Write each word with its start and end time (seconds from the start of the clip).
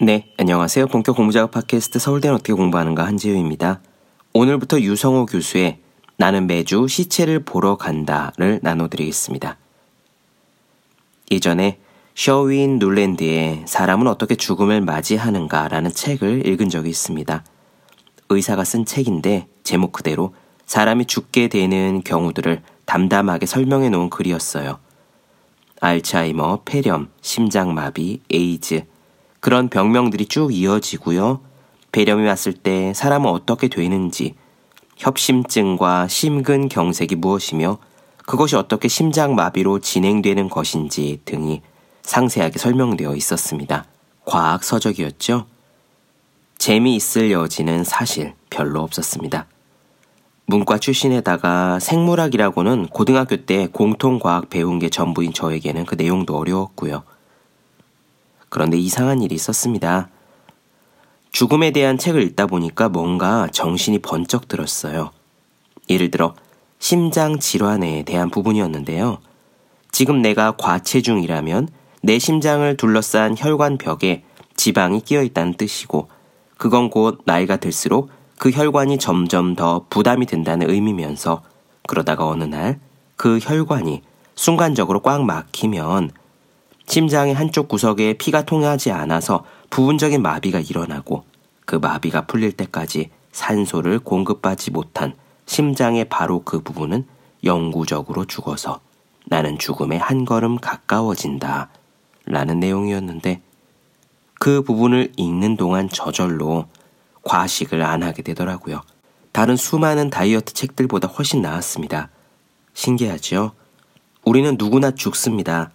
네, 0.00 0.32
안녕하세요. 0.36 0.88
본격 0.88 1.14
공부작업 1.14 1.52
팟캐스트 1.52 2.00
서울대는 2.00 2.34
어떻게 2.34 2.52
공부하는가 2.52 3.06
한지우입니다. 3.06 3.80
오늘부터 4.32 4.80
유성호 4.80 5.26
교수의 5.26 5.78
나는 6.16 6.48
매주 6.48 6.88
시체를 6.88 7.44
보러 7.44 7.76
간다를 7.76 8.58
나눠드리겠습니다. 8.62 9.58
예전에 11.30 11.78
셔윈 12.16 12.80
눌랜드의 12.80 13.62
사람은 13.66 14.08
어떻게 14.08 14.34
죽음을 14.34 14.80
맞이하는가라는 14.80 15.92
책을 15.92 16.48
읽은 16.48 16.68
적이 16.68 16.90
있습니다. 16.90 17.44
의사가 18.28 18.64
쓴 18.64 18.84
책인데 18.84 19.46
제목 19.62 19.92
그대로 19.92 20.34
사람이 20.66 21.06
죽게 21.06 21.46
되는 21.46 22.02
경우들을 22.02 22.62
담담하게 22.86 23.46
설명해 23.46 23.90
놓은 23.90 24.10
글이었어요. 24.10 24.80
알츠하이머, 25.80 26.62
폐렴, 26.64 27.08
심장마비, 27.20 28.22
에이즈, 28.32 28.86
그런 29.42 29.68
병명들이 29.68 30.26
쭉 30.26 30.54
이어지고요. 30.54 31.40
폐렴이 31.90 32.24
왔을 32.28 32.52
때 32.52 32.94
사람은 32.94 33.28
어떻게 33.28 33.66
되는지, 33.66 34.36
협심증과 34.96 36.06
심근경색이 36.06 37.16
무엇이며 37.16 37.78
그것이 38.24 38.54
어떻게 38.54 38.86
심장마비로 38.86 39.80
진행되는 39.80 40.48
것인지 40.48 41.20
등이 41.24 41.60
상세하게 42.02 42.56
설명되어 42.60 43.16
있었습니다. 43.16 43.84
과학 44.24 44.62
서적이었죠. 44.62 45.46
재미있을 46.58 47.32
여지는 47.32 47.82
사실 47.82 48.34
별로 48.48 48.80
없었습니다. 48.82 49.46
문과 50.46 50.78
출신에다가 50.78 51.80
생물학이라고는 51.80 52.86
고등학교 52.86 53.44
때 53.44 53.66
공통과학 53.66 54.50
배운 54.50 54.78
게 54.78 54.88
전부인 54.88 55.32
저에게는 55.32 55.84
그 55.84 55.96
내용도 55.96 56.36
어려웠고요. 56.36 57.02
그런데 58.52 58.76
이상한 58.76 59.22
일이 59.22 59.34
있었습니다. 59.34 60.10
죽음에 61.30 61.70
대한 61.70 61.96
책을 61.96 62.20
읽다 62.22 62.46
보니까 62.46 62.90
뭔가 62.90 63.48
정신이 63.50 64.00
번쩍 64.00 64.46
들었어요. 64.46 65.10
예를 65.88 66.10
들어 66.10 66.34
심장 66.78 67.38
질환에 67.38 68.02
대한 68.02 68.28
부분이었는데요. 68.28 69.18
지금 69.90 70.20
내가 70.20 70.52
과체중이라면 70.52 71.68
내 72.02 72.18
심장을 72.18 72.76
둘러싼 72.76 73.34
혈관 73.38 73.78
벽에 73.78 74.24
지방이 74.54 75.00
끼어 75.00 75.22
있다는 75.22 75.54
뜻이고 75.54 76.08
그건 76.58 76.90
곧 76.90 77.22
나이가 77.24 77.56
들수록 77.56 78.10
그 78.36 78.50
혈관이 78.50 78.98
점점 78.98 79.56
더 79.56 79.86
부담이 79.88 80.26
된다는 80.26 80.68
의미면서 80.68 81.42
그러다가 81.86 82.28
어느 82.28 82.44
날 82.44 82.78
그 83.22 83.38
혈관이 83.40 84.02
순간적으로 84.34 85.00
꽉 85.00 85.24
막히면 85.24 86.10
심장의 86.86 87.34
한쪽 87.34 87.68
구석에 87.68 88.14
피가 88.14 88.42
통하지 88.42 88.90
않아서 88.90 89.44
부분적인 89.70 90.20
마비가 90.22 90.60
일어나고 90.60 91.24
그 91.64 91.76
마비가 91.76 92.26
풀릴 92.26 92.52
때까지 92.52 93.10
산소를 93.32 93.98
공급받지 94.00 94.70
못한 94.70 95.14
심장의 95.46 96.06
바로 96.06 96.42
그 96.44 96.60
부분은 96.60 97.06
영구적으로 97.44 98.24
죽어서 98.24 98.80
나는 99.26 99.58
죽음에 99.58 99.96
한 99.96 100.24
걸음 100.24 100.58
가까워진다. 100.58 101.70
라는 102.24 102.60
내용이었는데 102.60 103.42
그 104.34 104.62
부분을 104.62 105.12
읽는 105.16 105.56
동안 105.56 105.88
저절로 105.88 106.66
과식을 107.22 107.82
안 107.82 108.02
하게 108.02 108.22
되더라고요. 108.22 108.82
다른 109.32 109.56
수많은 109.56 110.10
다이어트 110.10 110.52
책들보다 110.52 111.08
훨씬 111.08 111.42
나았습니다. 111.42 112.10
신기하죠? 112.74 113.52
우리는 114.24 114.56
누구나 114.58 114.92
죽습니다. 114.92 115.70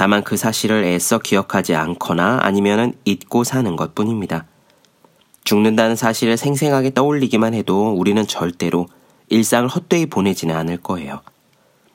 다만 0.00 0.24
그 0.24 0.38
사실을 0.38 0.82
애써 0.84 1.18
기억하지 1.18 1.74
않거나 1.74 2.38
아니면 2.40 2.94
잊고 3.04 3.44
사는 3.44 3.76
것 3.76 3.94
뿐입니다. 3.94 4.46
죽는다는 5.44 5.94
사실을 5.94 6.38
생생하게 6.38 6.94
떠올리기만 6.94 7.52
해도 7.52 7.92
우리는 7.92 8.26
절대로 8.26 8.88
일상을 9.28 9.68
헛되이 9.68 10.06
보내지는 10.06 10.56
않을 10.56 10.78
거예요. 10.78 11.20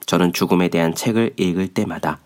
저는 0.06 0.34
죽음에 0.34 0.68
대한 0.68 0.94
책을 0.94 1.34
읽을 1.38 1.70
때마다 1.70 2.20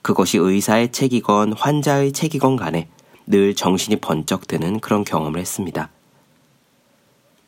그것이 0.00 0.38
의사의 0.38 0.92
책이건 0.92 1.52
환자의 1.52 2.12
책이건 2.12 2.56
간에 2.56 2.88
늘 3.26 3.54
정신이 3.54 3.96
번쩍 3.96 4.46
드는 4.46 4.80
그런 4.80 5.04
경험을 5.04 5.40
했습니다. 5.40 5.90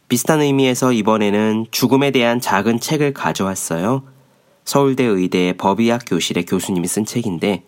비슷한 0.07 0.43
의미에서 0.43 0.93
이번에는 0.93 1.69
죽음에 1.71 2.11
대한 2.11 2.43
작은 2.43 2.79
책을 2.79 3.15
가져왔어요. 3.15 4.03
서울대 4.67 5.03
의대 5.03 5.55
법의학 5.57 6.03
교실의 6.07 6.45
교수님이 6.45 6.87
쓴 6.87 7.07
책인데 7.07 7.65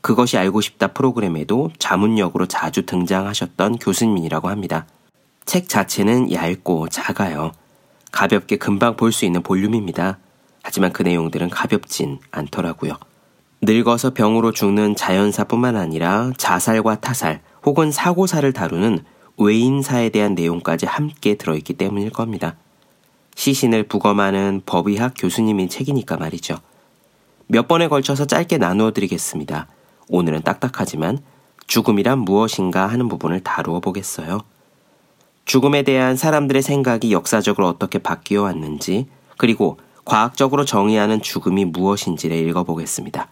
그것이 0.00 0.38
알고 0.38 0.60
싶다 0.60 0.88
프로그램에도 0.88 1.70
자문역으로 1.78 2.46
자주 2.46 2.86
등장하셨던 2.86 3.78
교수님이라고 3.78 4.48
합니다. 4.48 4.86
책 5.44 5.68
자체는 5.68 6.32
얇고 6.32 6.88
작아요. 6.88 7.52
가볍게 8.12 8.56
금방 8.56 8.96
볼 8.96 9.12
수 9.12 9.24
있는 9.24 9.42
볼륨입니다. 9.42 10.18
하지만 10.62 10.92
그 10.92 11.02
내용들은 11.02 11.50
가볍진 11.50 12.18
않더라고요. 12.30 12.94
늙어서 13.60 14.10
병으로 14.14 14.52
죽는 14.52 14.94
자연사뿐만 14.94 15.76
아니라 15.76 16.30
자살과 16.36 17.00
타살 17.00 17.40
혹은 17.64 17.90
사고사를 17.90 18.50
다루는 18.52 19.00
외인사에 19.36 20.10
대한 20.10 20.34
내용까지 20.34 20.86
함께 20.86 21.34
들어있기 21.34 21.74
때문일 21.74 22.10
겁니다. 22.10 22.56
시신을 23.34 23.84
부검하는 23.84 24.62
법의학 24.66 25.14
교수님인 25.16 25.68
책이니까 25.68 26.16
말이죠. 26.16 26.58
몇 27.46 27.68
번에 27.68 27.88
걸쳐서 27.88 28.26
짧게 28.26 28.58
나누어 28.58 28.92
드리겠습니다. 28.92 29.68
오늘은 30.08 30.42
딱딱하지만 30.42 31.18
죽음이란 31.66 32.20
무엇인가 32.20 32.86
하는 32.86 33.08
부분을 33.08 33.40
다루어 33.40 33.80
보겠어요. 33.80 34.40
죽음에 35.44 35.82
대한 35.82 36.16
사람들의 36.16 36.62
생각이 36.62 37.12
역사적으로 37.12 37.68
어떻게 37.68 37.98
바뀌어 37.98 38.42
왔는지, 38.42 39.06
그리고 39.36 39.78
과학적으로 40.04 40.64
정의하는 40.64 41.20
죽음이 41.22 41.64
무엇인지를 41.66 42.36
읽어보겠습니다. 42.36 43.28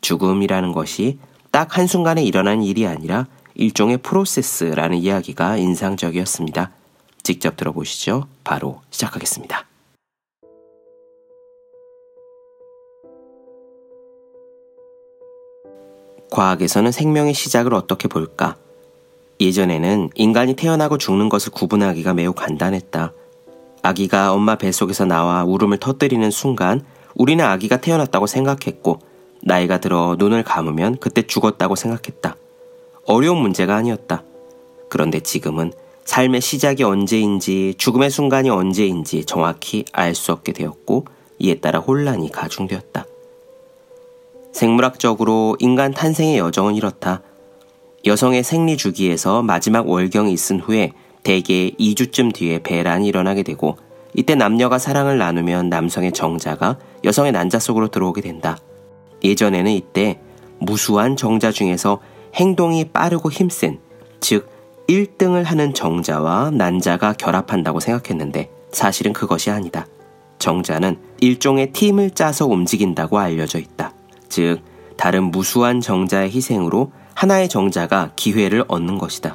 죽음이라는 0.00 0.72
것이 0.72 1.18
딱 1.50 1.76
한순간에 1.78 2.22
일어난 2.22 2.62
일이 2.62 2.86
아니라 2.86 3.26
일종의 3.54 3.98
프로세스라는 3.98 4.98
이야기가 4.98 5.56
인상적이었습니다. 5.56 6.70
직접 7.22 7.56
들어보시죠. 7.56 8.26
바로 8.44 8.82
시작하겠습니다. 8.90 9.66
과학에서는 16.36 16.92
생명의 16.92 17.32
시작을 17.32 17.72
어떻게 17.72 18.08
볼까? 18.08 18.56
예전에는 19.40 20.10
인간이 20.16 20.54
태어나고 20.54 20.98
죽는 20.98 21.30
것을 21.30 21.50
구분하기가 21.50 22.12
매우 22.12 22.34
간단했다. 22.34 23.14
아기가 23.82 24.34
엄마 24.34 24.56
뱃속에서 24.56 25.06
나와 25.06 25.44
울음을 25.44 25.78
터뜨리는 25.78 26.30
순간 26.30 26.84
우리는 27.14 27.42
아기가 27.42 27.78
태어났다고 27.78 28.26
생각했고 28.26 28.98
나이가 29.42 29.80
들어 29.80 30.16
눈을 30.18 30.42
감으면 30.42 30.98
그때 31.00 31.22
죽었다고 31.22 31.74
생각했다. 31.74 32.36
어려운 33.06 33.38
문제가 33.38 33.76
아니었다. 33.76 34.22
그런데 34.90 35.20
지금은 35.20 35.72
삶의 36.04 36.42
시작이 36.42 36.82
언제인지 36.82 37.76
죽음의 37.78 38.10
순간이 38.10 38.50
언제인지 38.50 39.24
정확히 39.24 39.86
알 39.92 40.14
수 40.14 40.32
없게 40.32 40.52
되었고 40.52 41.06
이에 41.38 41.54
따라 41.60 41.78
혼란이 41.78 42.30
가중되었다. 42.30 43.06
생물학적으로 44.56 45.54
인간 45.58 45.92
탄생의 45.92 46.38
여정은 46.38 46.76
이렇다. 46.76 47.20
여성의 48.06 48.42
생리 48.42 48.78
주기에서 48.78 49.42
마지막 49.42 49.86
월경이 49.86 50.32
있은 50.32 50.60
후에 50.60 50.92
대개 51.22 51.72
2주쯤 51.78 52.32
뒤에 52.32 52.62
배란이 52.62 53.06
일어나게 53.06 53.42
되고 53.42 53.76
이때 54.14 54.34
남녀가 54.34 54.78
사랑을 54.78 55.18
나누면 55.18 55.68
남성의 55.68 56.12
정자가 56.12 56.78
여성의 57.04 57.32
난자 57.32 57.58
속으로 57.58 57.88
들어오게 57.88 58.22
된다. 58.22 58.56
예전에는 59.22 59.70
이때 59.70 60.20
무수한 60.58 61.16
정자 61.16 61.52
중에서 61.52 62.00
행동이 62.34 62.86
빠르고 62.86 63.30
힘센, 63.30 63.78
즉 64.20 64.48
1등을 64.88 65.44
하는 65.44 65.74
정자와 65.74 66.52
난자가 66.52 67.12
결합한다고 67.14 67.80
생각했는데 67.80 68.48
사실은 68.72 69.12
그것이 69.12 69.50
아니다. 69.50 69.86
정자는 70.38 70.96
일종의 71.20 71.72
팀을 71.72 72.12
짜서 72.12 72.46
움직인다고 72.46 73.18
알려져 73.18 73.58
있다. 73.58 73.85
즉, 74.36 74.60
다른 74.98 75.30
무수한 75.30 75.80
정자의 75.80 76.30
희생으로 76.30 76.92
하나의 77.14 77.48
정자가 77.48 78.10
기회를 78.16 78.66
얻는 78.68 78.98
것이다. 78.98 79.34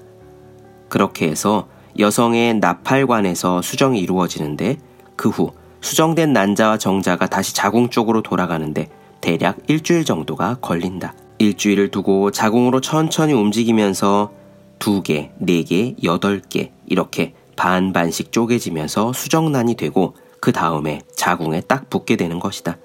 그렇게 0.90 1.28
해서 1.28 1.68
여성의 1.98 2.60
나팔관에서 2.60 3.64
수정이 3.64 4.00
이루어지는데 4.00 4.78
그 5.16 5.30
후 5.30 5.54
수정된 5.82 6.34
난자와 6.34 6.78
정자가 6.78 7.26
다시 7.26 7.56
자궁 7.56 7.90
쪽으로 7.90 8.22
돌아가는데 8.22 8.90
대략 9.22 9.58
일주일 9.66 10.06
정도가 10.06 10.58
걸린다. 10.62 11.16
일주일을 11.40 11.90
두고 11.90 12.30
자궁으로 12.30 12.80
천천히 12.80 13.34
움직이면서 13.34 14.32
두 14.78 15.02
개, 15.02 15.32
네 15.40 15.64
개, 15.64 15.96
여덟 16.04 16.44
개 16.48 16.74
이렇게 16.86 17.34
반반씩 17.56 18.32
쪼개지면서 18.32 19.14
수정란이 19.14 19.78
되고 19.78 20.14
그 20.40 20.52
다음에 20.52 21.02
자궁에 21.16 21.62
딱 21.62 21.90
붙게 21.90 22.18
되는 22.18 22.38
것이다. 22.38 22.78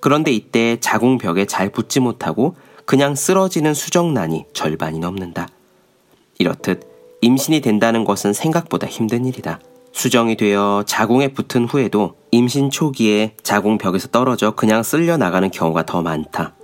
그런데 0.00 0.32
이때 0.32 0.78
자궁벽에 0.80 1.44
잘 1.46 1.70
붙지 1.70 2.00
못하고 2.00 2.56
그냥 2.84 3.14
쓰러지는 3.14 3.74
수정란이 3.74 4.46
절반이 4.52 4.98
넘는다. 4.98 5.48
이렇듯 6.38 6.88
임신이 7.20 7.60
된다는 7.60 8.04
것은 8.04 8.32
생각보다 8.32 8.86
힘든 8.86 9.26
일이다. 9.26 9.60
수정이 9.92 10.36
되어 10.36 10.84
자궁에 10.86 11.28
붙은 11.28 11.66
후에도 11.66 12.14
임신 12.30 12.70
초기에 12.70 13.34
자궁벽에서 13.42 14.08
떨어져 14.08 14.52
그냥 14.52 14.82
쓸려 14.82 15.16
나가는 15.16 15.50
경우가 15.50 15.84
더 15.84 16.00
많다. 16.00 16.54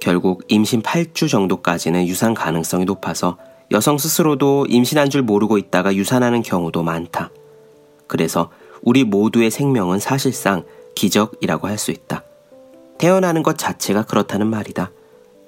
결국 0.00 0.42
임신 0.48 0.82
8주 0.82 1.30
정도까지는 1.30 2.06
유산 2.06 2.34
가능성이 2.34 2.84
높아서 2.84 3.38
여성 3.70 3.96
스스로도 3.96 4.66
임신한 4.68 5.08
줄 5.08 5.22
모르고 5.22 5.56
있다가 5.56 5.94
유산하는 5.94 6.42
경우도 6.42 6.82
많다. 6.82 7.30
그래서 8.06 8.50
우리 8.82 9.04
모두의 9.04 9.50
생명은 9.50 9.98
사실상 9.98 10.64
기적이라고 10.94 11.68
할 11.68 11.78
수 11.78 11.90
있다. 11.90 12.22
태어나는 12.98 13.42
것 13.42 13.58
자체가 13.58 14.04
그렇다는 14.04 14.46
말이다. 14.46 14.90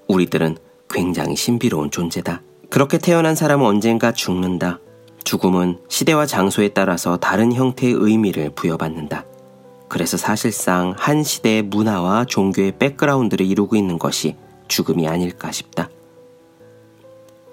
우리들은 0.09 0.57
굉장히 0.89 1.37
신비로운 1.37 1.91
존재다. 1.91 2.43
그렇게 2.71 2.99
태어난 2.99 3.35
사람은 3.35 3.65
언젠가 3.65 4.13
죽는다. 4.13 4.81
죽음은 5.25 5.79
시대와 5.89 6.27
장소에 6.27 6.69
따라서 6.69 7.17
다른 7.17 7.53
형태의 7.53 7.95
의미를 7.95 8.51
부여받는다. 8.51 9.25
그래서 9.89 10.17
사실상 10.17 10.95
한 10.97 11.23
시대의 11.23 11.63
문화와 11.63 12.25
종교의 12.27 12.79
백그라운드를 12.79 13.47
이루고 13.47 13.77
있는 13.77 13.99
것이 13.99 14.37
죽음이 14.69 15.07
아닐까 15.09 15.51
싶다. 15.53 15.89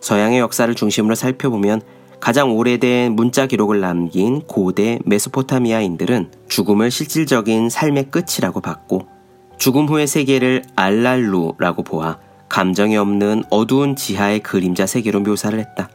서양의 0.02 0.40
역사를 0.40 0.74
중심으로 0.74 1.16
살펴보면 1.16 1.82
가장 2.20 2.56
오래된 2.56 3.14
문자 3.14 3.48
기록을 3.48 3.82
남긴 3.82 4.42
고대 4.42 5.00
메소포타미아인들은 5.06 6.32
죽음을 6.48 6.90
실질적인 6.90 7.70
삶의 7.70 8.12
끝이라고 8.12 8.62
봤고 8.62 9.13
죽음 9.58 9.88
후의 9.88 10.08
세계를 10.08 10.64
알랄루라고 10.76 11.84
보아 11.84 12.18
감정이 12.50 12.98
없는 12.98 13.46
어두운 13.50 13.96
지하의 13.96 14.42
그림자 14.42 14.86
세계로 14.86 15.22
묘사를 15.22 15.58
했다. 15.58 15.90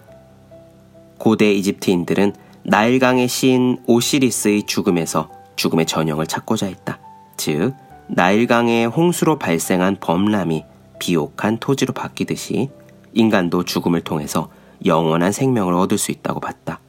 고대 1.19 1.53
이집트인들은 1.53 2.35
나일강의 2.65 3.29
시인 3.29 3.79
오시리스의 3.87 4.65
죽음에서 4.67 5.31
죽음의 5.57 5.87
전형을 5.87 6.27
찾고자 6.27 6.67
했다. 6.67 6.99
즉, 7.37 7.75
나일강의 8.09 8.87
홍수로 8.87 9.39
발생한 9.39 9.99
범람이 10.01 10.65
비옥한 10.99 11.59
토지로 11.59 11.93
바뀌듯이 11.93 12.71
인간도 13.13 13.65
죽음을 13.65 14.01
통해서 14.01 14.51
영원한 14.85 15.33
생명을 15.33 15.75
얻을 15.75 15.99
수 15.99 16.11
있다고 16.11 16.41
봤다. 16.41 16.81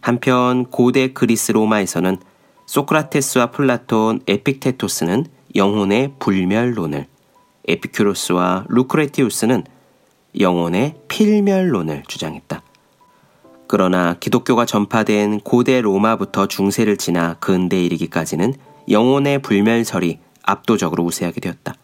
한편 0.00 0.66
고대 0.66 1.12
그리스 1.12 1.52
로마에서는 1.52 2.18
소크라테스와 2.66 3.50
플라톤, 3.50 4.20
에픽테토스는 4.26 5.26
영혼의 5.56 6.14
불멸론을, 6.18 7.06
에피큐로스와 7.68 8.66
루크레티우스는 8.68 9.64
영혼의 10.40 10.96
필멸론을 11.08 12.02
주장했다. 12.08 12.62
그러나 13.66 14.14
기독교가 14.18 14.66
전파된 14.66 15.40
고대 15.40 15.80
로마부터 15.80 16.46
중세를 16.46 16.96
지나 16.96 17.34
근대에 17.34 17.84
이르기까지는 17.84 18.54
영혼의 18.90 19.40
불멸설이 19.42 20.18
압도적으로 20.42 21.04
우세하게 21.04 21.40
되었다. 21.40 21.74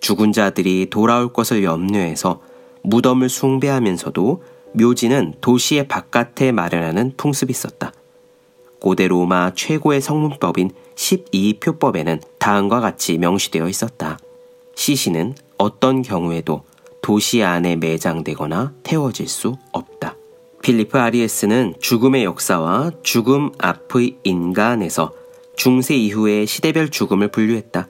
죽은 0.00 0.32
자들이 0.32 0.88
돌아올 0.90 1.32
것을 1.32 1.62
염려해서 1.62 2.40
무덤을 2.82 3.28
숭배하면서도 3.28 4.42
묘지는 4.74 5.34
도시의 5.40 5.88
바깥에 5.88 6.52
마련하는 6.52 7.14
풍습이 7.16 7.50
있었다. 7.50 7.92
고대 8.80 9.06
로마 9.06 9.52
최고의 9.54 10.00
성문법인 10.00 10.70
12표법에는 10.94 12.20
다음과 12.38 12.80
같이 12.80 13.18
명시되어 13.18 13.68
있었다. 13.68 14.18
시신은 14.74 15.34
어떤 15.58 16.02
경우에도 16.02 16.62
도시 17.02 17.42
안에 17.42 17.76
매장되거나 17.76 18.72
태워질 18.82 19.28
수 19.28 19.56
없다. 19.72 20.16
필리프 20.62 20.98
아리에스는 20.98 21.74
죽음의 21.80 22.24
역사와 22.24 22.90
죽음 23.02 23.50
앞의 23.58 24.16
인간에서 24.24 25.12
중세 25.56 25.94
이후의 25.94 26.46
시대별 26.46 26.90
죽음을 26.90 27.28
분류했다. 27.28 27.88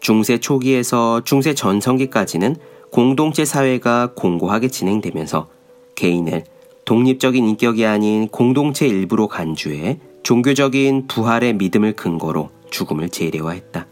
중세 0.00 0.38
초기에서 0.38 1.22
중세 1.24 1.54
전성기까지는 1.54 2.56
공동체 2.90 3.44
사회가 3.44 4.12
공고하게 4.14 4.68
진행되면서 4.68 5.48
개인을 5.94 6.44
독립적인 6.92 7.48
인격이 7.48 7.86
아닌 7.86 8.28
공동체 8.28 8.86
일부로 8.86 9.26
간주해 9.26 9.98
종교적인 10.22 11.06
부활의 11.06 11.54
믿음을 11.54 11.94
근거로 11.94 12.50
죽음을 12.68 13.08
재래화했다. 13.08 13.86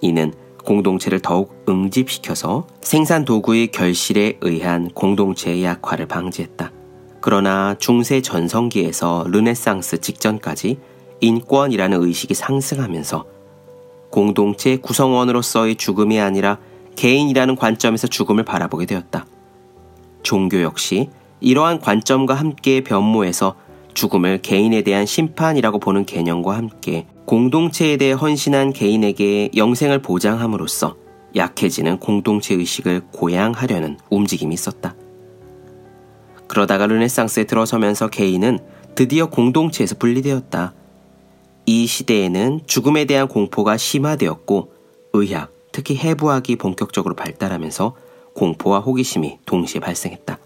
이는 0.00 0.32
공동체를 0.64 1.18
더욱 1.18 1.64
응집시켜서 1.68 2.68
생산 2.82 3.24
도구의 3.24 3.72
결실에 3.72 4.38
의한 4.42 4.90
공동체의 4.90 5.64
약화를 5.64 6.06
방지했다. 6.06 6.70
그러나 7.20 7.74
중세 7.80 8.20
전성기에서 8.20 9.24
르네상스 9.26 9.98
직전까지 10.00 10.78
인권이라는 11.18 12.00
의식이 12.00 12.34
상승하면서 12.34 13.24
공동체 14.10 14.76
구성원으로서의 14.76 15.74
죽음이 15.74 16.20
아니라 16.20 16.58
개인이라는 16.94 17.56
관점에서 17.56 18.06
죽음을 18.06 18.44
바라보게 18.44 18.86
되었다. 18.86 19.26
종교 20.22 20.62
역시 20.62 21.10
이러한 21.40 21.80
관점과 21.80 22.34
함께 22.34 22.82
변모해서 22.82 23.54
죽음을 23.94 24.40
개인에 24.42 24.82
대한 24.82 25.06
심판이라고 25.06 25.78
보는 25.78 26.06
개념과 26.06 26.56
함께 26.56 27.06
공동체에 27.24 27.96
대해 27.96 28.12
헌신한 28.12 28.72
개인에게 28.72 29.50
영생을 29.56 30.02
보장함으로써 30.02 30.96
약해지는 31.36 31.98
공동체 31.98 32.54
의식을 32.54 33.02
고양하려는 33.12 33.98
움직임이 34.10 34.54
있었다. 34.54 34.94
그러다가 36.48 36.86
르네상스에 36.86 37.44
들어서면서 37.44 38.08
개인은 38.08 38.58
드디어 38.96 39.26
공동체에서 39.26 39.94
분리되었다. 39.96 40.74
이 41.66 41.86
시대에는 41.86 42.62
죽음에 42.66 43.04
대한 43.04 43.28
공포가 43.28 43.76
심화되었고 43.76 44.72
의학, 45.12 45.52
특히 45.72 45.96
해부학이 45.96 46.56
본격적으로 46.56 47.14
발달하면서 47.14 47.94
공포와 48.34 48.80
호기심이 48.80 49.38
동시에 49.46 49.80
발생했다. 49.80 50.38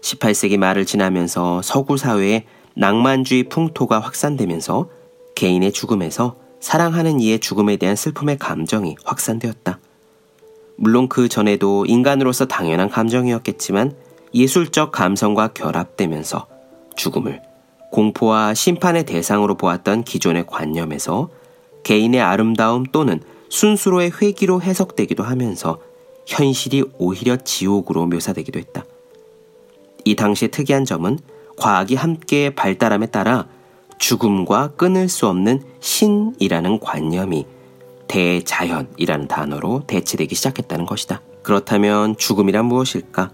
18세기 0.00 0.56
말을 0.56 0.84
지나면서 0.84 1.62
서구 1.62 1.96
사회에 1.96 2.44
낭만주의 2.74 3.48
풍토가 3.48 3.98
확산되면서 4.00 4.88
개인의 5.34 5.72
죽음에서 5.72 6.36
사랑하는 6.60 7.20
이의 7.20 7.38
죽음에 7.38 7.76
대한 7.76 7.96
슬픔의 7.96 8.38
감정이 8.38 8.96
확산되었다. 9.04 9.78
물론 10.76 11.08
그 11.08 11.28
전에도 11.28 11.86
인간으로서 11.86 12.46
당연한 12.46 12.88
감정이었겠지만 12.88 13.94
예술적 14.34 14.92
감성과 14.92 15.48
결합되면서 15.48 16.46
죽음을 16.96 17.42
공포와 17.90 18.54
심판의 18.54 19.04
대상으로 19.04 19.56
보았던 19.56 20.04
기존의 20.04 20.46
관념에서 20.46 21.30
개인의 21.82 22.20
아름다움 22.20 22.84
또는 22.84 23.20
순수로의 23.48 24.12
회기로 24.20 24.60
해석되기도 24.60 25.22
하면서 25.22 25.80
현실이 26.26 26.84
오히려 26.98 27.36
지옥으로 27.36 28.06
묘사되기도 28.06 28.58
했다. 28.58 28.84
이 30.08 30.14
당시의 30.16 30.50
특이한 30.50 30.86
점은 30.86 31.18
과학이 31.58 31.94
함께 31.94 32.54
발달함에 32.54 33.06
따라 33.06 33.46
죽음과 33.98 34.68
끊을 34.76 35.06
수 35.10 35.26
없는 35.26 35.62
신이라는 35.80 36.80
관념이 36.80 37.46
대자연이라는 38.08 39.28
단어로 39.28 39.82
대체되기 39.86 40.34
시작했다는 40.34 40.86
것이다. 40.86 41.20
그렇다면 41.42 42.16
죽음이란 42.16 42.64
무엇일까? 42.64 43.32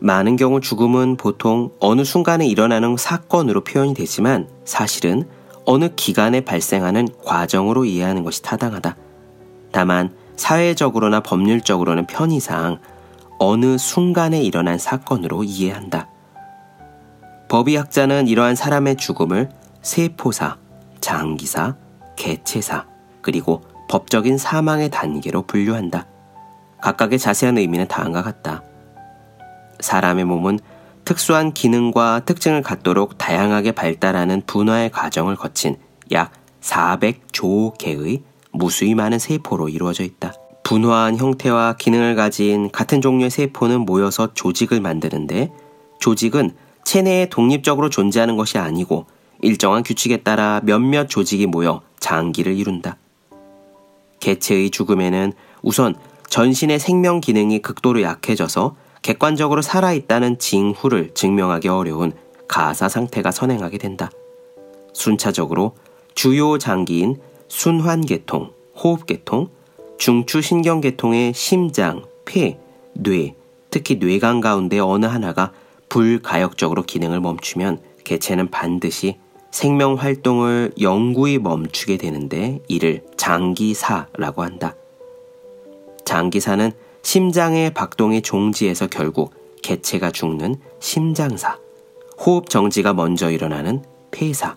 많은 0.00 0.34
경우 0.34 0.60
죽음은 0.60 1.16
보통 1.18 1.70
어느 1.78 2.02
순간에 2.02 2.48
일어나는 2.48 2.96
사건으로 2.96 3.62
표현이 3.62 3.94
되지만 3.94 4.48
사실은 4.64 5.28
어느 5.64 5.88
기간에 5.94 6.40
발생하는 6.40 7.06
과정으로 7.24 7.84
이해하는 7.84 8.24
것이 8.24 8.42
타당하다. 8.42 8.96
다만 9.70 10.12
사회적으로나 10.34 11.20
법률적으로는 11.20 12.08
편의상 12.08 12.80
어느 13.44 13.76
순간에 13.76 14.40
일어난 14.40 14.78
사건으로 14.78 15.42
이해한다. 15.42 16.08
법의학자는 17.48 18.28
이러한 18.28 18.54
사람의 18.54 18.94
죽음을 18.98 19.50
세포사, 19.82 20.58
장기사, 21.00 21.74
개체사, 22.14 22.86
그리고 23.20 23.62
법적인 23.88 24.38
사망의 24.38 24.90
단계로 24.90 25.42
분류한다. 25.42 26.06
각각의 26.80 27.18
자세한 27.18 27.58
의미는 27.58 27.88
다음과 27.88 28.22
같다. 28.22 28.62
사람의 29.80 30.24
몸은 30.24 30.60
특수한 31.04 31.52
기능과 31.52 32.20
특징을 32.24 32.62
갖도록 32.62 33.18
다양하게 33.18 33.72
발달하는 33.72 34.42
분화의 34.46 34.90
과정을 34.92 35.34
거친 35.34 35.78
약 36.12 36.30
400조 36.60 37.76
개의 37.76 38.22
무수히 38.52 38.94
많은 38.94 39.18
세포로 39.18 39.68
이루어져 39.68 40.04
있다. 40.04 40.32
분화한 40.72 41.18
형태와 41.18 41.76
기능을 41.76 42.14
가진 42.14 42.70
같은 42.70 43.02
종류의 43.02 43.28
세포는 43.28 43.80
모여서 43.80 44.32
조직을 44.32 44.80
만드는데 44.80 45.52
조직은 46.00 46.54
체내에 46.86 47.26
독립적으로 47.26 47.90
존재하는 47.90 48.38
것이 48.38 48.56
아니고 48.56 49.04
일정한 49.42 49.82
규칙에 49.82 50.22
따라 50.22 50.62
몇몇 50.64 51.10
조직이 51.10 51.46
모여 51.46 51.82
장기를 52.00 52.56
이룬다. 52.56 52.96
개체의 54.20 54.70
죽음에는 54.70 55.34
우선 55.60 55.94
전신의 56.30 56.78
생명 56.78 57.20
기능이 57.20 57.60
극도로 57.60 58.00
약해져서 58.00 58.74
객관적으로 59.02 59.60
살아있다는 59.60 60.38
징후를 60.38 61.10
증명하기 61.12 61.68
어려운 61.68 62.12
가사 62.48 62.88
상태가 62.88 63.30
선행하게 63.30 63.76
된다. 63.76 64.10
순차적으로 64.94 65.74
주요 66.14 66.56
장기인 66.56 67.20
순환계통, 67.48 68.52
호흡계통, 68.82 69.50
중추신경계통의 70.02 71.32
심장, 71.32 72.02
폐, 72.24 72.58
뇌, 72.92 73.36
특히 73.70 74.00
뇌관 74.00 74.40
가운데 74.40 74.80
어느 74.80 75.06
하나가 75.06 75.52
불가역적으로 75.88 76.82
기능을 76.82 77.20
멈추면 77.20 77.80
개체는 78.02 78.50
반드시 78.50 79.18
생명 79.52 79.94
활동을 79.94 80.72
영구히 80.80 81.38
멈추게 81.38 81.98
되는데 81.98 82.58
이를 82.66 83.04
장기사라고 83.16 84.42
한다. 84.42 84.74
장기사는 86.04 86.72
심장의 87.02 87.72
박동이 87.72 88.22
종지에서 88.22 88.88
결국 88.88 89.32
개체가 89.62 90.10
죽는 90.10 90.56
심장사, 90.80 91.60
호흡 92.18 92.50
정지가 92.50 92.92
먼저 92.92 93.30
일어나는 93.30 93.84
폐사, 94.10 94.56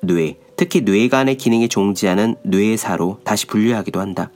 뇌, 0.00 0.36
특히 0.56 0.80
뇌간의 0.80 1.36
기능이 1.36 1.68
종지하는 1.68 2.34
뇌사로 2.42 3.20
다시 3.22 3.46
분류하기도 3.46 4.00
한다. 4.00 4.32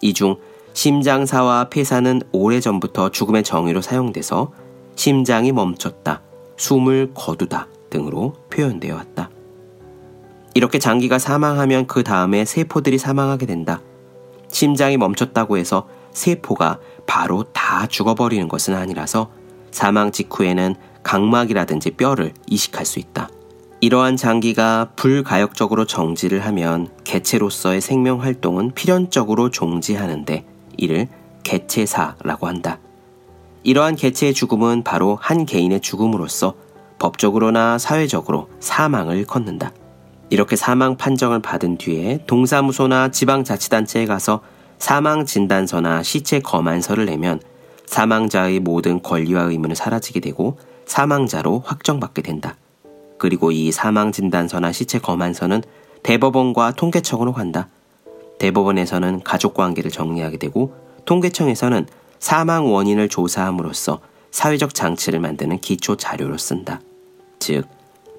이 0.00 0.12
중 0.12 0.36
심장사와 0.72 1.68
폐사는 1.68 2.22
오래전부터 2.32 3.10
죽음의 3.10 3.42
정의로 3.42 3.82
사용돼서 3.82 4.52
심장이 4.94 5.52
멈췄다, 5.52 6.22
숨을 6.56 7.12
거두다 7.14 7.68
등으로 7.90 8.34
표현되어 8.50 8.94
왔다. 8.94 9.30
이렇게 10.54 10.78
장기가 10.78 11.18
사망하면 11.18 11.86
그 11.86 12.02
다음에 12.02 12.44
세포들이 12.44 12.98
사망하게 12.98 13.46
된다. 13.46 13.80
심장이 14.48 14.96
멈췄다고 14.96 15.58
해서 15.58 15.88
세포가 16.12 16.80
바로 17.06 17.44
다 17.52 17.86
죽어버리는 17.86 18.46
것은 18.48 18.74
아니라서 18.74 19.30
사망 19.70 20.12
직후에는 20.12 20.74
각막이라든지 21.02 21.92
뼈를 21.92 22.34
이식할 22.46 22.84
수 22.84 22.98
있다. 22.98 23.28
이러한 23.82 24.18
장기가 24.18 24.90
불가역적으로 24.94 25.86
정지를 25.86 26.44
하면 26.44 26.90
개체로서의 27.04 27.80
생명 27.80 28.20
활동은 28.20 28.72
필연적으로 28.74 29.50
종지하는데 29.50 30.44
이를 30.76 31.08
개체사라고 31.44 32.46
한다. 32.46 32.78
이러한 33.62 33.96
개체의 33.96 34.34
죽음은 34.34 34.84
바로 34.84 35.16
한 35.18 35.46
개인의 35.46 35.80
죽음으로서 35.80 36.54
법적으로나 36.98 37.78
사회적으로 37.78 38.50
사망을 38.60 39.24
걷는다. 39.24 39.72
이렇게 40.28 40.56
사망 40.56 40.98
판정을 40.98 41.40
받은 41.40 41.78
뒤에 41.78 42.24
동사무소나 42.26 43.10
지방자치단체에 43.10 44.04
가서 44.04 44.42
사망 44.78 45.24
진단서나 45.24 46.02
시체 46.02 46.40
검안서를 46.40 47.06
내면 47.06 47.40
사망자의 47.86 48.60
모든 48.60 49.02
권리와 49.02 49.44
의무는 49.44 49.74
사라지게 49.74 50.20
되고 50.20 50.58
사망자로 50.84 51.62
확정받게 51.64 52.20
된다. 52.20 52.56
그리고 53.20 53.52
이 53.52 53.70
사망 53.70 54.12
진단서나 54.12 54.72
시체 54.72 54.98
검안서는 54.98 55.62
대법원과 56.02 56.72
통계청으로 56.72 57.34
간다. 57.34 57.68
대법원에서는 58.38 59.20
가족 59.24 59.52
관계를 59.52 59.90
정리하게 59.90 60.38
되고 60.38 60.74
통계청에서는 61.04 61.86
사망 62.18 62.72
원인을 62.72 63.10
조사함으로써 63.10 64.00
사회적 64.30 64.74
장치를 64.74 65.20
만드는 65.20 65.58
기초 65.58 65.96
자료로 65.96 66.38
쓴다. 66.38 66.80
즉, 67.38 67.68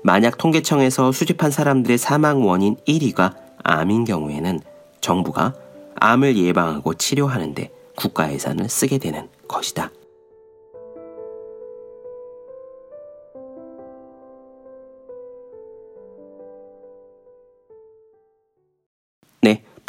만약 0.04 0.38
통계청에서 0.38 1.12
수집한 1.12 1.50
사람들의 1.50 1.98
사망 1.98 2.46
원인 2.46 2.76
1위가 2.88 3.34
암인 3.64 4.06
경우에는 4.06 4.60
정부가 5.02 5.56
암을 5.96 6.38
예방하고 6.38 6.94
치료하는데 6.94 7.72
국가 7.96 8.32
예산을 8.32 8.70
쓰게 8.70 9.00
되는 9.00 9.30
것이다. 9.48 9.90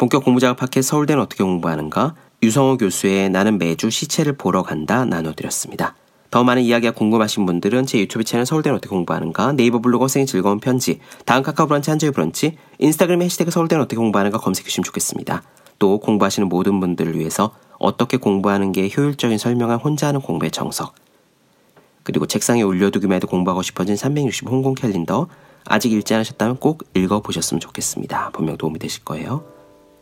본격 0.03 0.25
공부작업 0.25 0.57
팟캐스트 0.57 0.89
서울대는 0.89 1.23
어떻게 1.23 1.45
공부하는가? 1.45 2.15
유성호 2.41 2.75
교수의 2.75 3.29
나는 3.29 3.57
매주 3.57 3.89
시체를 3.89 4.33
보러 4.33 4.61
간다 4.61 5.05
나눠드렸습니다. 5.05 5.95
더 6.29 6.43
많은 6.43 6.61
이야기가 6.63 6.91
궁금하신 6.91 7.45
분들은 7.45 7.85
제 7.85 7.99
유튜브 7.99 8.25
채널 8.25 8.45
서울대는 8.45 8.75
어떻게 8.75 8.89
공부하는가, 8.89 9.53
네이버 9.53 9.79
블로그 9.79 10.09
생의 10.09 10.25
즐거운 10.25 10.59
편지, 10.59 10.99
다음 11.23 11.41
카카오 11.41 11.67
브런치 11.67 11.89
한주의 11.89 12.11
브런치, 12.11 12.57
인스타그램 12.79 13.21
해시태그 13.21 13.49
서울대는 13.49 13.81
어떻게 13.81 13.95
공부하는가 13.95 14.39
검색해 14.39 14.67
주시면 14.67 14.83
좋겠습니다. 14.83 15.41
또 15.79 16.01
공부하시는 16.01 16.49
모든 16.49 16.81
분들을 16.81 17.17
위해서 17.17 17.55
어떻게 17.79 18.17
공부하는 18.17 18.73
게 18.73 18.89
효율적인 18.93 19.37
설명을 19.37 19.77
혼자 19.77 20.07
하는 20.07 20.19
공부의 20.19 20.51
정석, 20.51 20.95
그리고 22.03 22.25
책상에 22.25 22.61
올려두기만 22.61 23.15
해도 23.15 23.27
공부하고 23.27 23.61
싶어진 23.61 23.95
360 23.95 24.49
홍콩 24.49 24.75
캘린더, 24.75 25.29
아직 25.63 25.93
읽지 25.93 26.13
않으셨다면 26.13 26.57
꼭 26.57 26.83
읽어보셨으면 26.93 27.61
좋겠습니다. 27.61 28.31
분명 28.33 28.57
도움이 28.57 28.79
되실 28.79 29.05
거예요. 29.05 29.52